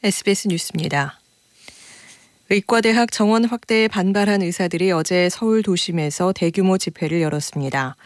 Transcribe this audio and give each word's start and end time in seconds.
SBS 0.00 0.46
뉴스입니다. 0.46 1.18
의과대학 2.50 3.10
정원 3.10 3.44
확대에 3.44 3.88
반발한 3.88 4.42
의사들이 4.42 4.92
어제 4.92 5.28
서울 5.28 5.64
도심에서 5.64 6.32
대규모 6.32 6.78
집회를 6.78 7.20
열었습니다. 7.20 7.96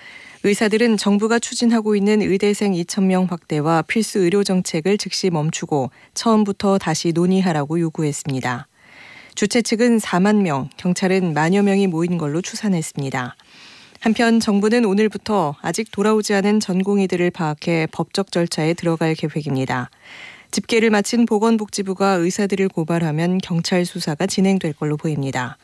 의사들은 0.42 0.96
정부가 0.96 1.38
추진하고 1.38 1.94
있는 1.94 2.22
의대생 2.22 2.72
2천명 2.72 3.28
확대와 3.28 3.82
필수 3.82 4.20
의료 4.20 4.42
정책을 4.42 4.96
즉시 4.96 5.28
멈추고 5.28 5.90
처음부터 6.14 6.78
다시 6.78 7.12
논의하라고 7.12 7.78
요구했습니다. 7.78 8.68
주최 9.34 9.60
측은 9.60 9.98
4만 9.98 10.36
명, 10.36 10.70
경찰은 10.78 11.34
만여 11.34 11.62
명이 11.62 11.88
모인 11.88 12.16
걸로 12.16 12.40
추산했습니다. 12.40 13.36
한편 14.00 14.40
정부는 14.40 14.86
오늘부터 14.86 15.56
아직 15.60 15.92
돌아오지 15.92 16.32
않은 16.32 16.58
전공의들을 16.58 17.30
파악해 17.32 17.88
법적 17.92 18.32
절차에 18.32 18.72
들어갈 18.72 19.14
계획입니다. 19.14 19.90
집계를 20.52 20.90
마친 20.90 21.24
보건복지부가 21.24 22.12
의사들을 22.12 22.68
고발하면 22.68 23.38
경찰 23.38 23.86
수사가 23.86 24.26
진행될 24.26 24.74
걸로 24.74 24.98
보입니다. 24.98 25.56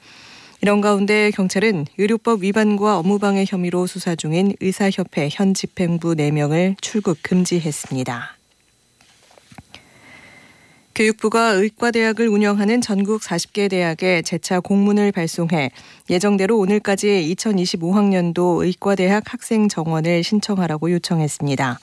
이런 0.63 0.81
가운데 0.81 1.31
경찰은 1.31 1.87
의료법 1.99 2.43
위반과 2.43 2.99
업무방해 2.99 3.45
혐의로 3.47 3.87
수사 3.87 4.17
중인 4.17 4.55
의사협회 4.61 5.29
현 5.31 5.55
집행부 5.55 6.15
4명을 6.15 6.75
출국 6.81 7.19
금지했습니다. 7.23 8.39
교육부가 10.95 11.51
의과대학을 11.51 12.27
운영하는 12.27 12.81
전국 12.81 13.21
40개 13.21 13.71
대학에 13.71 14.23
재차 14.23 14.59
공문을 14.59 15.13
발송해 15.13 15.71
예정대로 16.11 16.59
오늘까지 16.59 17.37
2025학년도 17.37 18.65
의과대학 18.65 19.33
학생 19.33 19.69
정원을 19.69 20.25
신청하라고 20.25 20.91
요청했습니다. 20.91 21.79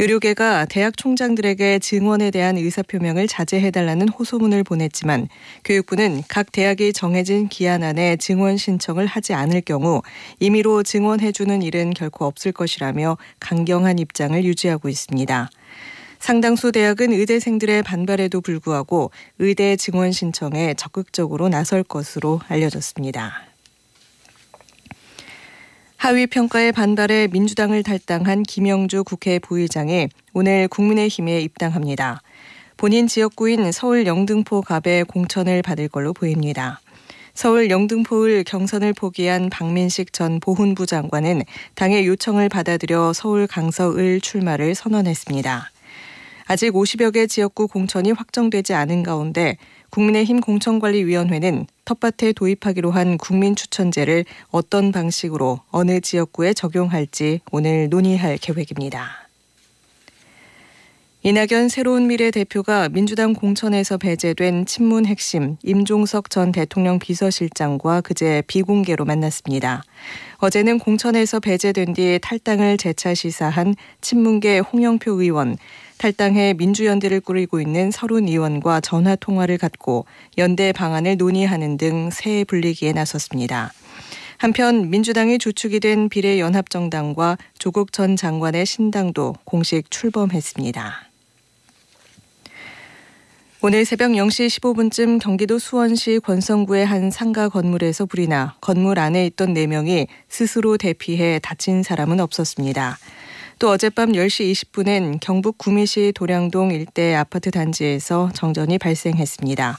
의료계가 0.00 0.66
대학 0.66 0.96
총장들에게 0.96 1.80
증원에 1.80 2.30
대한 2.30 2.56
의사표명을 2.56 3.26
자제해달라는 3.26 4.08
호소문을 4.10 4.62
보냈지만 4.62 5.28
교육부는 5.64 6.22
각 6.28 6.52
대학이 6.52 6.92
정해진 6.92 7.48
기한 7.48 7.82
안에 7.82 8.14
증원 8.16 8.56
신청을 8.56 9.06
하지 9.06 9.34
않을 9.34 9.60
경우 9.62 10.02
임의로 10.38 10.84
증원해주는 10.84 11.62
일은 11.62 11.90
결코 11.94 12.26
없을 12.26 12.52
것이라며 12.52 13.18
강경한 13.40 13.98
입장을 13.98 14.44
유지하고 14.44 14.88
있습니다. 14.88 15.50
상당수 16.20 16.70
대학은 16.70 17.12
의대생들의 17.12 17.82
반발에도 17.82 18.40
불구하고 18.40 19.10
의대 19.40 19.74
증원 19.74 20.12
신청에 20.12 20.74
적극적으로 20.74 21.48
나설 21.48 21.82
것으로 21.82 22.40
알려졌습니다. 22.46 23.47
하위 25.98 26.28
평가에 26.28 26.70
반발해 26.70 27.26
민주당을 27.32 27.82
탈당한 27.82 28.44
김영주 28.44 29.02
국회 29.02 29.40
부의장이 29.40 30.08
오늘 30.32 30.68
국민의힘에 30.68 31.40
입당합니다. 31.40 32.22
본인 32.76 33.08
지역구인 33.08 33.72
서울 33.72 34.06
영등포 34.06 34.62
갑에 34.62 35.02
공천을 35.02 35.60
받을 35.60 35.88
걸로 35.88 36.12
보입니다. 36.12 36.80
서울 37.34 37.68
영등포을 37.68 38.44
경선을 38.44 38.92
포기한 38.92 39.50
박민식 39.50 40.12
전 40.12 40.38
보훈부 40.38 40.86
장관은 40.86 41.42
당의 41.74 42.06
요청을 42.06 42.48
받아들여 42.48 43.12
서울 43.12 43.48
강서을 43.48 44.20
출마를 44.20 44.76
선언했습니다. 44.76 45.68
아직 46.50 46.72
50여 46.72 47.12
개 47.12 47.26
지역구 47.26 47.68
공천이 47.68 48.10
확정되지 48.12 48.72
않은 48.72 49.02
가운데 49.02 49.58
국민의힘 49.90 50.40
공천관리위원회는 50.40 51.66
텃밭에 51.84 52.32
도입하기로 52.32 52.90
한 52.90 53.18
국민추천제를 53.18 54.24
어떤 54.50 54.90
방식으로 54.90 55.60
어느 55.70 56.00
지역구에 56.00 56.54
적용할지 56.54 57.40
오늘 57.52 57.90
논의할 57.90 58.38
계획입니다. 58.38 59.27
이낙연 61.24 61.68
새로운 61.68 62.06
미래 62.06 62.30
대표가 62.30 62.88
민주당 62.88 63.32
공천에서 63.32 63.98
배제된 63.98 64.66
친문 64.66 65.04
핵심 65.04 65.56
임종석 65.64 66.30
전 66.30 66.52
대통령 66.52 67.00
비서실장과 67.00 68.02
그제 68.02 68.44
비공개로 68.46 69.04
만났습니다. 69.04 69.82
어제는 70.36 70.78
공천에서 70.78 71.40
배제된 71.40 71.94
뒤 71.94 72.20
탈당을 72.22 72.76
재차 72.76 73.14
시사한 73.14 73.74
친문계 74.00 74.60
홍영표 74.60 75.20
의원, 75.20 75.56
탈당해 75.98 76.54
민주연대를 76.56 77.20
꾸리고 77.20 77.60
있는 77.60 77.90
서른 77.90 78.28
의원과 78.28 78.80
전화 78.80 79.16
통화를 79.16 79.58
갖고 79.58 80.06
연대 80.38 80.72
방안을 80.72 81.16
논의하는 81.16 81.78
등 81.78 82.10
새 82.12 82.44
분리기에 82.44 82.92
나섰습니다. 82.92 83.72
한편 84.36 84.88
민주당이 84.88 85.38
주축이 85.38 85.80
된 85.80 86.08
비례연합정당과 86.08 87.38
조국 87.58 87.92
전 87.92 88.14
장관의 88.14 88.66
신당도 88.66 89.34
공식 89.44 89.90
출범했습니다. 89.90 91.07
오늘 93.60 93.84
새벽 93.84 94.12
0시 94.12 94.46
15분쯤 94.60 95.18
경기도 95.20 95.58
수원시 95.58 96.20
권성구의 96.20 96.86
한 96.86 97.10
상가 97.10 97.48
건물에서 97.48 98.06
불이 98.06 98.28
나 98.28 98.54
건물 98.60 99.00
안에 99.00 99.26
있던 99.26 99.52
4명이 99.52 100.06
스스로 100.28 100.78
대피해 100.78 101.40
다친 101.42 101.82
사람은 101.82 102.20
없었습니다. 102.20 102.98
또 103.58 103.70
어젯밤 103.70 104.12
10시 104.12 104.52
20분엔 104.52 105.18
경북 105.20 105.58
구미시 105.58 106.12
도량동 106.14 106.70
일대 106.70 107.16
아파트 107.16 107.50
단지에서 107.50 108.30
정전이 108.32 108.78
발생했습니다. 108.78 109.76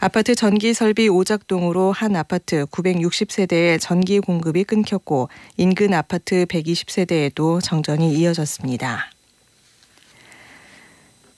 아파트 0.00 0.34
전기 0.34 0.74
설비 0.74 1.08
오작동으로 1.08 1.92
한 1.92 2.16
아파트 2.16 2.66
960세대의 2.66 3.78
전기 3.80 4.18
공급이 4.18 4.64
끊겼고 4.64 5.28
인근 5.56 5.94
아파트 5.94 6.46
120세대에도 6.46 7.62
정전이 7.62 8.12
이어졌습니다. 8.12 9.13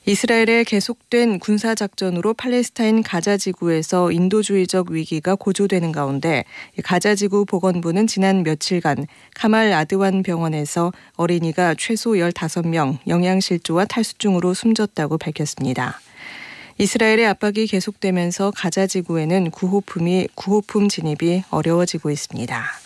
이스라엘의 0.08 0.64
계속된 0.66 1.40
군사작전으로 1.40 2.34
팔레스타인 2.34 3.02
가자지구에서 3.02 4.12
인도주의적 4.12 4.92
위기가 4.92 5.34
고조되는 5.34 5.90
가운데 5.90 6.44
가자지구 6.84 7.44
보건부는 7.44 8.06
지난 8.06 8.44
며칠간 8.44 9.08
카말 9.34 9.72
아드완 9.72 10.22
병원에서 10.22 10.92
어린이가 11.16 11.74
최소 11.76 12.12
15명 12.12 12.98
영양실조와 13.08 13.86
탈수증으로 13.86 14.54
숨졌다고 14.54 15.18
밝혔습니다. 15.18 15.98
이스라엘의 16.78 17.26
압박이 17.26 17.66
계속되면서 17.66 18.52
가자지구에는 18.54 19.50
구호품이 19.50 20.28
구호품 20.36 20.88
진입이 20.88 21.42
어려워지고 21.50 22.12
있습니다. 22.12 22.85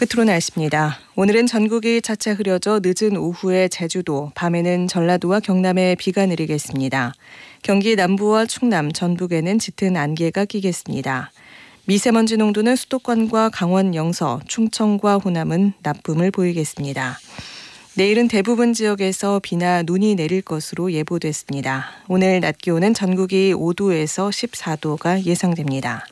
끝으로 0.00 0.24
날씨입니다. 0.24 0.98
오늘은 1.14 1.46
전국이 1.46 2.00
차차 2.00 2.32
흐려져 2.32 2.80
늦은 2.82 3.18
오후에 3.18 3.68
제주도, 3.68 4.32
밤에는 4.34 4.88
전라도와 4.88 5.40
경남에 5.40 5.94
비가 5.96 6.24
내리겠습니다. 6.24 7.12
경기 7.62 7.96
남부와 7.96 8.46
충남, 8.46 8.90
전북에는 8.90 9.58
짙은 9.58 9.98
안개가 9.98 10.46
끼겠습니다. 10.46 11.30
미세먼지 11.84 12.38
농도는 12.38 12.76
수도권과 12.76 13.50
강원 13.50 13.94
영서, 13.94 14.40
충청과 14.48 15.18
호남은 15.18 15.74
나쁨을 15.82 16.30
보이겠습니다. 16.30 17.18
내일은 17.92 18.26
대부분 18.28 18.72
지역에서 18.72 19.38
비나 19.42 19.82
눈이 19.82 20.14
내릴 20.14 20.40
것으로 20.40 20.92
예보됐습니다. 20.92 21.90
오늘 22.08 22.40
낮 22.40 22.56
기온은 22.56 22.94
전국이 22.94 23.52
5도에서 23.52 24.30
14도가 24.30 25.26
예상됩니다. 25.26 26.06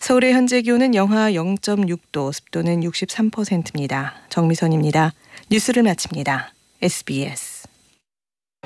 서울의 0.00 0.32
현재 0.32 0.62
기온은 0.62 0.94
영하 0.94 1.30
0.6도, 1.32 2.32
습도는 2.32 2.80
63%입니다. 2.80 4.14
정미선입니다. 4.30 5.12
뉴스를 5.50 5.82
마칩니다. 5.82 6.52
SBS 6.80 7.67